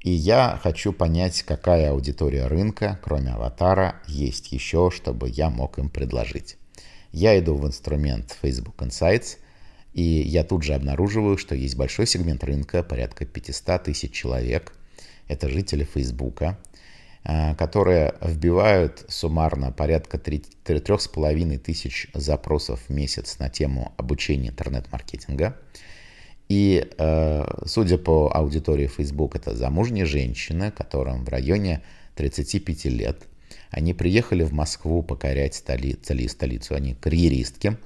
И 0.00 0.10
я 0.10 0.58
хочу 0.60 0.92
понять, 0.92 1.44
какая 1.44 1.92
аудитория 1.92 2.48
рынка, 2.48 2.98
кроме 3.04 3.30
аватара, 3.30 4.02
есть 4.08 4.50
еще, 4.50 4.90
чтобы 4.92 5.28
я 5.28 5.48
мог 5.48 5.78
им 5.78 5.90
предложить. 5.90 6.56
Я 7.12 7.38
иду 7.38 7.54
в 7.54 7.64
инструмент 7.64 8.36
Facebook 8.42 8.82
Insights, 8.82 9.36
и 9.92 10.02
я 10.02 10.42
тут 10.42 10.64
же 10.64 10.74
обнаруживаю, 10.74 11.38
что 11.38 11.54
есть 11.54 11.76
большой 11.76 12.08
сегмент 12.08 12.42
рынка, 12.42 12.82
порядка 12.82 13.26
500 13.26 13.84
тысяч 13.84 14.10
человек. 14.10 14.72
Это 15.28 15.48
жители 15.48 15.84
Фейсбука, 15.84 16.58
которые 17.22 18.14
вбивают 18.22 19.04
суммарно 19.08 19.72
порядка 19.72 20.16
3,5 20.16 21.58
тысяч 21.58 22.08
запросов 22.14 22.80
в 22.88 22.90
месяц 22.90 23.38
на 23.38 23.48
тему 23.50 23.92
обучения 23.98 24.48
интернет-маркетинга. 24.48 25.56
И, 26.48 26.84
э, 26.98 27.44
судя 27.64 27.96
по 27.96 28.28
аудитории 28.34 28.88
Facebook, 28.88 29.36
это 29.36 29.54
замужние 29.54 30.04
женщины, 30.04 30.72
которым 30.72 31.24
в 31.24 31.28
районе 31.28 31.82
35 32.16 32.86
лет. 32.86 33.22
Они 33.70 33.94
приехали 33.94 34.42
в 34.42 34.52
Москву 34.52 35.02
покорять 35.04 35.54
столицу, 35.54 36.28
столицу. 36.28 36.74
Они 36.74 36.94
карьеристки. 36.94 37.76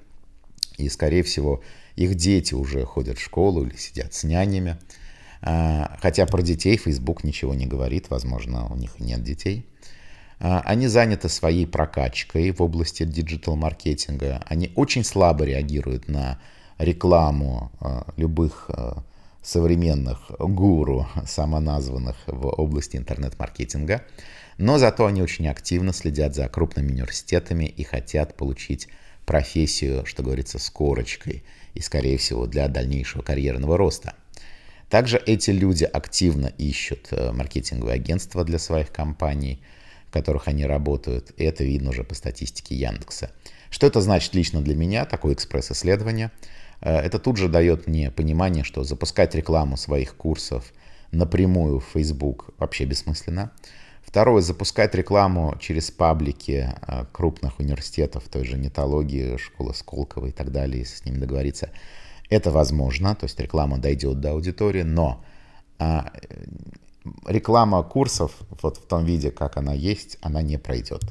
И, 0.78 0.88
скорее 0.88 1.22
всего, 1.22 1.62
их 1.94 2.14
дети 2.14 2.54
уже 2.54 2.84
ходят 2.84 3.18
в 3.18 3.22
школу 3.22 3.64
или 3.66 3.76
сидят 3.76 4.14
с 4.14 4.24
нянями. 4.24 4.78
А, 5.46 5.98
хотя 6.00 6.24
про 6.24 6.40
детей 6.40 6.78
Facebook 6.78 7.22
ничего 7.22 7.54
не 7.54 7.66
говорит, 7.66 8.08
возможно, 8.08 8.66
у 8.70 8.76
них 8.76 8.98
нет 8.98 9.22
детей. 9.22 9.66
А, 10.40 10.62
они 10.64 10.86
заняты 10.86 11.28
своей 11.28 11.66
прокачкой 11.66 12.50
в 12.50 12.62
области 12.62 13.02
диджитал-маркетинга. 13.02 14.42
Они 14.46 14.72
очень 14.74 15.04
слабо 15.04 15.44
реагируют 15.44 16.08
на 16.08 16.40
рекламу 16.78 17.70
а, 17.80 18.06
любых 18.16 18.70
современных 19.42 20.30
гуру, 20.38 21.06
самоназванных 21.26 22.16
в 22.26 22.46
области 22.46 22.96
интернет-маркетинга. 22.96 24.02
Но 24.56 24.78
зато 24.78 25.04
они 25.04 25.20
очень 25.20 25.46
активно 25.48 25.92
следят 25.92 26.34
за 26.34 26.48
крупными 26.48 26.90
университетами 26.90 27.66
и 27.66 27.84
хотят 27.84 28.34
получить 28.34 28.88
профессию, 29.26 30.06
что 30.06 30.22
говорится, 30.22 30.58
с 30.58 30.70
корочкой 30.70 31.44
и, 31.74 31.82
скорее 31.82 32.16
всего, 32.16 32.46
для 32.46 32.66
дальнейшего 32.68 33.20
карьерного 33.20 33.76
роста– 33.76 34.14
также 34.94 35.18
эти 35.18 35.50
люди 35.50 35.82
активно 35.82 36.46
ищут 36.56 37.08
э, 37.10 37.32
маркетинговые 37.32 37.96
агентства 37.96 38.44
для 38.44 38.60
своих 38.60 38.92
компаний, 38.92 39.60
в 40.06 40.12
которых 40.12 40.46
они 40.46 40.64
работают. 40.66 41.32
И 41.36 41.42
это 41.42 41.64
видно 41.64 41.90
уже 41.90 42.04
по 42.04 42.14
статистике 42.14 42.76
Яндекса. 42.76 43.32
Что 43.70 43.88
это 43.88 44.00
значит 44.00 44.36
лично 44.36 44.60
для 44.60 44.76
меня, 44.76 45.04
такое 45.04 45.34
экспресс-исследование? 45.34 46.30
Э, 46.80 46.98
это 46.98 47.18
тут 47.18 47.38
же 47.38 47.48
дает 47.48 47.88
мне 47.88 48.12
понимание, 48.12 48.62
что 48.62 48.84
запускать 48.84 49.34
рекламу 49.34 49.76
своих 49.76 50.14
курсов 50.14 50.72
напрямую 51.10 51.80
в 51.80 51.86
Facebook 51.92 52.50
вообще 52.58 52.84
бессмысленно. 52.84 53.50
Второе, 54.00 54.42
запускать 54.42 54.94
рекламу 54.94 55.56
через 55.58 55.90
паблики 55.90 56.72
э, 56.86 57.06
крупных 57.10 57.58
университетов, 57.58 58.28
той 58.30 58.44
же 58.44 58.56
нетологии, 58.56 59.38
школы 59.38 59.74
Сколково 59.74 60.26
и 60.26 60.30
так 60.30 60.52
далее, 60.52 60.78
если 60.82 60.98
с 60.98 61.04
ними 61.04 61.18
договориться– 61.18 61.70
это 62.34 62.50
возможно, 62.50 63.14
то 63.14 63.24
есть 63.24 63.38
реклама 63.40 63.78
дойдет 63.78 64.20
до 64.20 64.32
аудитории, 64.32 64.82
но 64.82 65.24
а, 65.78 66.12
реклама 67.26 67.82
курсов 67.82 68.32
вот 68.62 68.78
в 68.78 68.86
том 68.86 69.04
виде, 69.04 69.30
как 69.30 69.56
она 69.56 69.72
есть, 69.72 70.18
она 70.20 70.42
не 70.42 70.58
пройдет. 70.58 71.02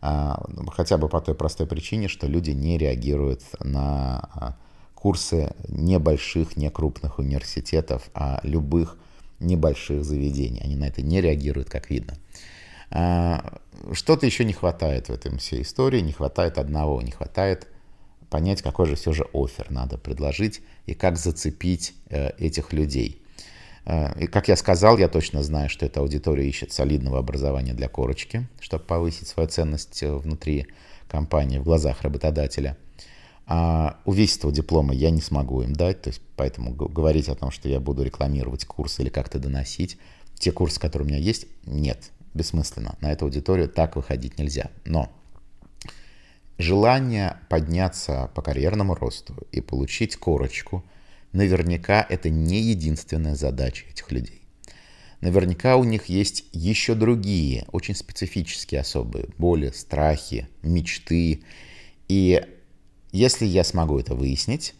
А, 0.00 0.42
хотя 0.72 0.96
бы 0.96 1.08
по 1.08 1.20
той 1.20 1.34
простой 1.34 1.66
причине, 1.66 2.08
что 2.08 2.26
люди 2.26 2.50
не 2.50 2.78
реагируют 2.78 3.42
на 3.60 4.28
а, 4.32 4.56
курсы 4.94 5.54
небольших, 5.68 6.56
не 6.56 6.70
крупных 6.70 7.18
университетов, 7.18 8.10
а 8.14 8.40
любых 8.42 8.96
небольших 9.40 10.04
заведений. 10.04 10.60
Они 10.64 10.76
на 10.76 10.88
это 10.88 11.02
не 11.02 11.20
реагируют, 11.20 11.70
как 11.70 11.90
видно. 11.90 12.14
А, 12.90 13.58
что-то 13.92 14.26
еще 14.26 14.44
не 14.44 14.52
хватает 14.52 15.08
в 15.08 15.12
этом 15.12 15.38
всей 15.38 15.62
истории, 15.62 16.00
не 16.00 16.12
хватает 16.12 16.58
одного, 16.58 17.00
не 17.02 17.12
хватает 17.12 17.66
понять, 18.30 18.62
какой 18.62 18.86
же 18.86 18.94
все 18.94 19.12
же 19.12 19.26
офер 19.34 19.70
надо 19.70 19.98
предложить 19.98 20.62
и 20.86 20.94
как 20.94 21.18
зацепить 21.18 21.94
э, 22.08 22.30
этих 22.38 22.72
людей. 22.72 23.20
Э, 23.84 24.18
и 24.18 24.26
как 24.26 24.48
я 24.48 24.56
сказал, 24.56 24.96
я 24.96 25.08
точно 25.08 25.42
знаю, 25.42 25.68
что 25.68 25.84
эта 25.84 26.00
аудитория 26.00 26.48
ищет 26.48 26.72
солидного 26.72 27.18
образования 27.18 27.74
для 27.74 27.88
корочки, 27.88 28.48
чтобы 28.60 28.84
повысить 28.84 29.28
свою 29.28 29.48
ценность 29.48 30.02
э, 30.02 30.14
внутри 30.14 30.68
компании, 31.08 31.58
в 31.58 31.64
глазах 31.64 32.02
работодателя. 32.02 32.76
А 33.46 33.98
увесистого 34.04 34.52
диплома 34.52 34.94
я 34.94 35.10
не 35.10 35.20
смогу 35.20 35.62
им 35.62 35.72
дать, 35.72 36.02
то 36.02 36.08
есть 36.08 36.22
поэтому 36.36 36.72
говорить 36.72 37.28
о 37.28 37.34
том, 37.34 37.50
что 37.50 37.68
я 37.68 37.80
буду 37.80 38.04
рекламировать 38.04 38.64
курсы 38.64 39.02
или 39.02 39.08
как-то 39.08 39.40
доносить, 39.40 39.98
те 40.38 40.52
курсы, 40.52 40.78
которые 40.78 41.06
у 41.06 41.10
меня 41.10 41.20
есть, 41.20 41.46
нет, 41.66 42.12
бессмысленно. 42.32 42.96
На 43.00 43.10
эту 43.10 43.24
аудиторию 43.24 43.68
так 43.68 43.96
выходить 43.96 44.38
нельзя. 44.38 44.70
Но 44.84 45.10
Желание 46.60 47.38
подняться 47.48 48.30
по 48.34 48.42
карьерному 48.42 48.94
росту 48.94 49.34
и 49.50 49.62
получить 49.62 50.16
корочку, 50.16 50.84
наверняка 51.32 52.06
это 52.06 52.28
не 52.28 52.60
единственная 52.60 53.34
задача 53.34 53.86
этих 53.88 54.12
людей. 54.12 54.42
Наверняка 55.22 55.78
у 55.78 55.84
них 55.84 56.10
есть 56.10 56.44
еще 56.52 56.94
другие, 56.94 57.64
очень 57.72 57.94
специфические 57.94 58.82
особые 58.82 59.28
боли, 59.38 59.70
страхи, 59.70 60.48
мечты. 60.60 61.44
И 62.08 62.42
если 63.10 63.46
я 63.46 63.64
смогу 63.64 63.98
это 63.98 64.14
выяснить, 64.14 64.74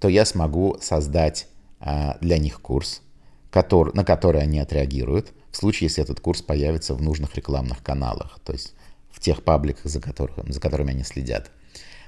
то 0.00 0.08
я 0.08 0.24
смогу 0.24 0.78
создать 0.80 1.46
а, 1.78 2.16
для 2.22 2.38
них 2.38 2.62
курс, 2.62 3.02
который, 3.50 3.92
на 3.92 4.02
который 4.02 4.40
они 4.40 4.60
отреагируют, 4.60 5.34
в 5.50 5.58
случае, 5.58 5.88
если 5.88 6.02
этот 6.02 6.20
курс 6.20 6.40
появится 6.40 6.94
в 6.94 7.02
нужных 7.02 7.36
рекламных 7.36 7.82
каналах. 7.82 8.40
То 8.44 8.54
есть 8.54 8.72
в 9.18 9.20
тех 9.20 9.42
пабликах, 9.42 9.90
за, 9.90 10.00
которых, 10.00 10.48
за 10.48 10.60
которыми 10.60 10.92
они 10.92 11.02
следят. 11.02 11.50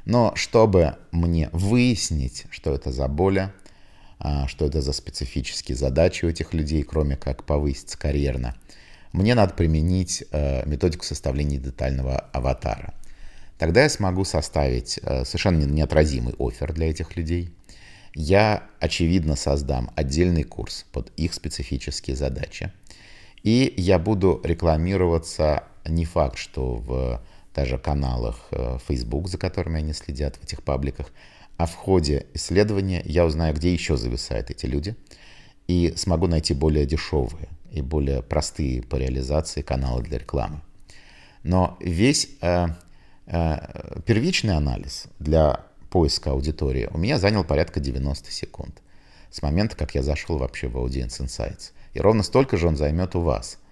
Но 0.04 0.32
чтобы 0.36 0.94
мне 1.10 1.50
выяснить, 1.52 2.44
что 2.50 2.72
это 2.72 2.92
за 2.92 3.08
боли, 3.08 3.52
а, 4.20 4.46
что 4.46 4.64
это 4.64 4.80
за 4.80 4.92
специфические 4.92 5.76
задачи 5.76 6.24
у 6.24 6.28
этих 6.28 6.54
людей, 6.54 6.84
кроме 6.84 7.16
как 7.16 7.42
повыситься 7.44 7.98
карьерно, 7.98 8.54
мне 9.12 9.34
надо 9.34 9.54
применить 9.54 10.22
э, 10.30 10.64
методику 10.68 11.04
составления 11.04 11.58
детального 11.58 12.16
аватара. 12.32 12.94
Тогда 13.58 13.82
я 13.82 13.88
смогу 13.88 14.24
составить 14.24 15.00
э, 15.02 15.24
совершенно 15.24 15.64
неотразимый 15.64 16.34
офер 16.38 16.72
для 16.72 16.90
этих 16.90 17.16
людей. 17.16 17.52
Я, 18.14 18.62
очевидно, 18.78 19.34
создам 19.34 19.90
отдельный 19.96 20.44
курс 20.44 20.86
под 20.92 21.10
их 21.16 21.34
специфические 21.34 22.14
задачи. 22.14 22.72
И 23.42 23.72
я 23.76 23.98
буду 23.98 24.40
рекламироваться 24.44 25.64
не 25.86 26.04
факт, 26.04 26.36
что 26.36 26.76
в 26.76 27.22
даже 27.54 27.78
каналах 27.78 28.48
э, 28.50 28.78
Facebook, 28.86 29.28
за 29.28 29.38
которыми 29.38 29.78
они 29.78 29.92
следят, 29.92 30.36
в 30.36 30.44
этих 30.44 30.62
пабликах, 30.62 31.10
а 31.56 31.66
в 31.66 31.74
ходе 31.74 32.26
исследования 32.34 33.02
я 33.04 33.26
узнаю, 33.26 33.54
где 33.54 33.72
еще 33.72 33.96
зависают 33.96 34.50
эти 34.50 34.66
люди, 34.66 34.94
и 35.66 35.92
смогу 35.96 36.26
найти 36.26 36.54
более 36.54 36.86
дешевые 36.86 37.48
и 37.70 37.82
более 37.82 38.22
простые 38.22 38.82
по 38.82 38.96
реализации 38.96 39.62
каналы 39.62 40.02
для 40.02 40.18
рекламы. 40.18 40.60
Но 41.42 41.76
весь 41.80 42.28
э, 42.40 42.68
э, 43.26 44.00
первичный 44.06 44.56
анализ 44.56 45.06
для 45.18 45.60
поиска 45.90 46.30
аудитории 46.30 46.88
у 46.92 46.98
меня 46.98 47.18
занял 47.18 47.44
порядка 47.44 47.80
90 47.80 48.30
секунд 48.30 48.80
с 49.30 49.42
момента, 49.42 49.76
как 49.76 49.94
я 49.94 50.02
зашел 50.02 50.38
вообще 50.38 50.68
в 50.68 50.76
Audience 50.76 51.20
Insights. 51.20 51.72
И 51.94 52.00
ровно 52.00 52.22
столько 52.22 52.56
же 52.56 52.68
он 52.68 52.76
займет 52.76 53.14
у 53.16 53.20
вас– 53.20 53.58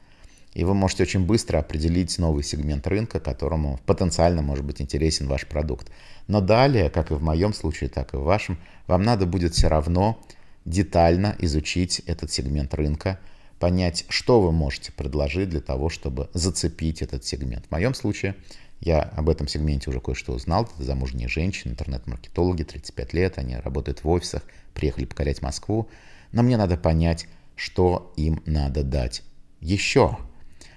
и 0.54 0.64
вы 0.64 0.74
можете 0.74 1.04
очень 1.04 1.24
быстро 1.24 1.58
определить 1.58 2.18
новый 2.18 2.42
сегмент 2.42 2.86
рынка, 2.86 3.20
которому 3.20 3.78
потенциально 3.86 4.42
может 4.42 4.64
быть 4.64 4.80
интересен 4.80 5.28
ваш 5.28 5.46
продукт. 5.46 5.88
Но 6.26 6.40
далее, 6.40 6.90
как 6.90 7.10
и 7.10 7.14
в 7.14 7.22
моем 7.22 7.52
случае, 7.52 7.90
так 7.90 8.14
и 8.14 8.16
в 8.16 8.22
вашем, 8.22 8.58
вам 8.86 9.02
надо 9.02 9.24
будет 9.26 9.54
все 9.54 9.68
равно 9.68 10.20
детально 10.64 11.36
изучить 11.38 12.00
этот 12.06 12.32
сегмент 12.32 12.74
рынка, 12.74 13.20
понять, 13.58 14.04
что 14.08 14.40
вы 14.40 14.52
можете 14.52 14.90
предложить 14.90 15.48
для 15.48 15.60
того, 15.60 15.90
чтобы 15.90 16.28
зацепить 16.32 17.02
этот 17.02 17.24
сегмент. 17.24 17.66
В 17.66 17.70
моем 17.70 17.94
случае 17.94 18.34
я 18.80 19.00
об 19.00 19.28
этом 19.28 19.48
сегменте 19.48 19.90
уже 19.90 20.00
кое-что 20.00 20.32
узнал. 20.32 20.64
Это 20.64 20.84
замужние 20.84 21.28
женщины, 21.28 21.72
интернет-маркетологи, 21.72 22.62
35 22.62 23.12
лет, 23.12 23.38
они 23.38 23.56
работают 23.56 24.04
в 24.04 24.08
офисах, 24.08 24.42
приехали 24.74 25.04
покорять 25.04 25.42
Москву. 25.42 25.88
Но 26.32 26.42
мне 26.42 26.56
надо 26.56 26.76
понять, 26.76 27.26
что 27.56 28.12
им 28.16 28.42
надо 28.46 28.84
дать 28.84 29.22
еще. 29.60 30.16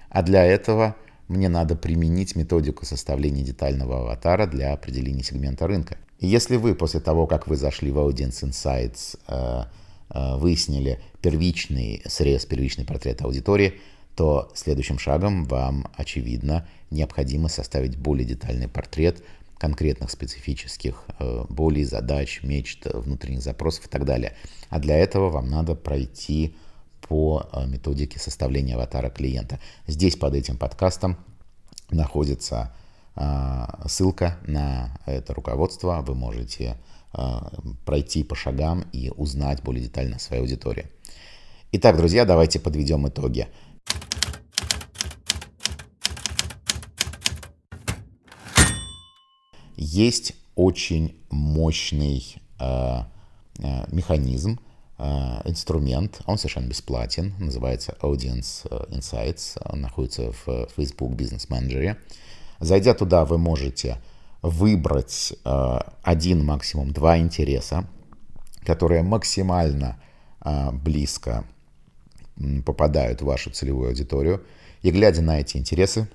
А 0.08 0.22
для 0.22 0.44
этого 0.44 0.96
мне 1.28 1.48
надо 1.48 1.76
применить 1.76 2.36
методику 2.36 2.84
составления 2.84 3.42
детального 3.42 4.00
аватара 4.00 4.46
для 4.46 4.72
определения 4.72 5.22
сегмента 5.22 5.66
рынка. 5.66 5.96
И 6.18 6.26
если 6.26 6.56
вы 6.56 6.74
после 6.74 7.00
того, 7.00 7.26
как 7.26 7.46
вы 7.46 7.56
зашли 7.56 7.90
в 7.90 7.98
Audience 7.98 8.42
Insights, 8.42 9.18
э, 9.28 9.64
э, 10.10 10.36
выяснили 10.36 11.00
первичный 11.20 12.02
срез, 12.06 12.44
первичный 12.44 12.84
портрет 12.84 13.22
аудитории, 13.22 13.80
то 14.14 14.50
следующим 14.54 14.98
шагом 14.98 15.44
вам, 15.44 15.86
очевидно, 15.96 16.66
необходимо 16.90 17.48
составить 17.48 17.96
более 17.96 18.26
детальный 18.26 18.68
портрет 18.68 19.22
конкретных 19.58 20.10
специфических 20.10 21.04
э, 21.20 21.44
болей, 21.48 21.84
задач, 21.84 22.40
мечт, 22.42 22.84
внутренних 22.84 23.42
запросов 23.42 23.86
и 23.86 23.88
так 23.88 24.04
далее. 24.04 24.34
А 24.70 24.80
для 24.80 24.96
этого 24.98 25.30
вам 25.30 25.48
надо 25.48 25.76
пройти 25.76 26.56
по 27.00 27.48
э, 27.52 27.66
методике 27.66 28.18
составления 28.18 28.74
аватара 28.74 29.08
клиента. 29.08 29.60
Здесь 29.86 30.16
под 30.16 30.34
этим 30.34 30.56
подкастом 30.56 31.16
находится 31.90 32.74
э, 33.14 33.66
ссылка 33.86 34.36
на 34.46 34.98
это 35.06 35.32
руководство. 35.32 36.02
Вы 36.06 36.14
можете 36.14 36.76
пройти 37.84 38.24
по 38.24 38.34
шагам 38.34 38.86
и 38.90 39.12
узнать 39.14 39.62
более 39.62 39.84
детально 39.84 40.18
свою 40.18 40.44
аудиторию. 40.44 40.86
Итак, 41.70 41.98
друзья, 41.98 42.24
давайте 42.24 42.58
подведем 42.58 43.06
итоги. 43.06 43.48
Есть 49.92 50.34
очень 50.54 51.14
мощный 51.30 52.36
механизм, 53.90 54.58
Э, 55.04 55.40
инструмент, 55.46 56.20
он 56.26 56.38
совершенно 56.38 56.68
бесплатен, 56.68 57.34
называется 57.40 57.96
Audience 58.02 58.64
э, 58.70 58.94
Insights, 58.94 59.60
он 59.64 59.80
находится 59.80 60.30
в 60.30 60.68
Facebook 60.76 61.12
Business 61.12 61.48
Manager. 61.48 61.96
Зайдя 62.60 62.94
туда, 62.94 63.24
вы 63.24 63.36
можете 63.36 63.98
выбрать 64.42 65.32
э, 65.44 65.78
один, 66.04 66.44
максимум 66.44 66.92
два 66.92 67.18
интереса, 67.18 67.84
которые 68.64 69.02
максимально 69.02 70.00
близко 70.72 71.44
попадают 72.66 73.22
в 73.22 73.26
вашу 73.26 73.50
целевую 73.50 73.90
аудиторию. 73.90 74.42
И 74.82 74.90
глядя 74.90 75.22
на 75.22 75.38
эти 75.38 75.56
интересы, 75.56 76.08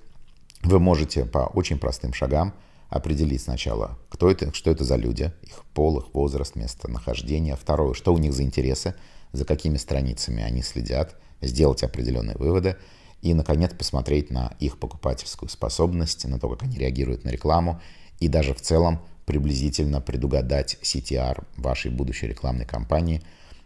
вы 0.63 0.79
можете 0.79 1.23
по 1.23 1.45
очень 1.53 1.77
простым 1.77 2.13
шагам 2.13 2.53
определить 2.89 3.41
сначала, 3.41 3.97
кто 4.09 4.29
это, 4.29 4.53
что 4.53 4.71
это 4.71 4.83
за 4.83 4.95
люди, 4.95 5.31
их 5.43 5.63
пол, 5.73 5.99
их 5.99 6.13
возраст, 6.13 6.55
местонахождение. 6.55 7.55
Второе, 7.55 7.93
что 7.93 8.13
у 8.13 8.17
них 8.17 8.33
за 8.33 8.43
интересы, 8.43 8.95
за 9.33 9.45
какими 9.45 9.77
страницами 9.77 10.43
они 10.43 10.61
следят, 10.61 11.15
сделать 11.41 11.83
определенные 11.83 12.37
выводы. 12.37 12.77
И, 13.21 13.33
наконец, 13.33 13.73
посмотреть 13.73 14.29
на 14.29 14.55
их 14.59 14.79
покупательскую 14.79 15.49
способность, 15.49 16.25
на 16.25 16.39
то, 16.39 16.49
как 16.49 16.63
они 16.63 16.77
реагируют 16.77 17.23
на 17.23 17.29
рекламу, 17.29 17.81
и 18.19 18.27
даже 18.27 18.53
в 18.53 18.61
целом 18.61 19.01
приблизительно 19.25 19.99
предугадать 19.99 20.77
CTR 20.81 21.43
вашей 21.57 21.91
будущей 21.91 22.27
рекламной 22.27 22.65
кампании, 22.65 23.21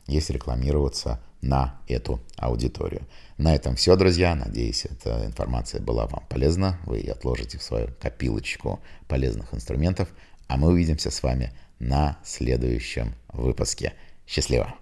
если 0.08 0.34
рекламироваться 0.34 1.22
на 1.42 1.80
эту 1.88 2.20
аудиторию. 2.38 3.08
На 3.38 3.56
этом 3.56 3.76
все, 3.76 3.96
друзья. 3.96 4.36
Надеюсь, 4.36 4.86
эта 4.86 5.26
информация 5.26 5.82
была 5.82 6.08
вам 6.08 6.24
полезна. 6.30 6.80
Вы 6.86 7.00
ее 7.00 7.14
отложите 7.14 7.58
в 7.58 7.64
свою 7.64 7.90
копилочку 8.00 8.80
полезных 9.08 9.54
инструментов. 9.54 10.10
А 10.48 10.58
мы 10.58 10.70
увидимся 10.70 11.12
с 11.12 11.24
вами 11.24 11.52
на 11.80 12.20
следующем 12.24 13.16
выпуске. 13.34 13.94
Счастливо! 14.28 14.81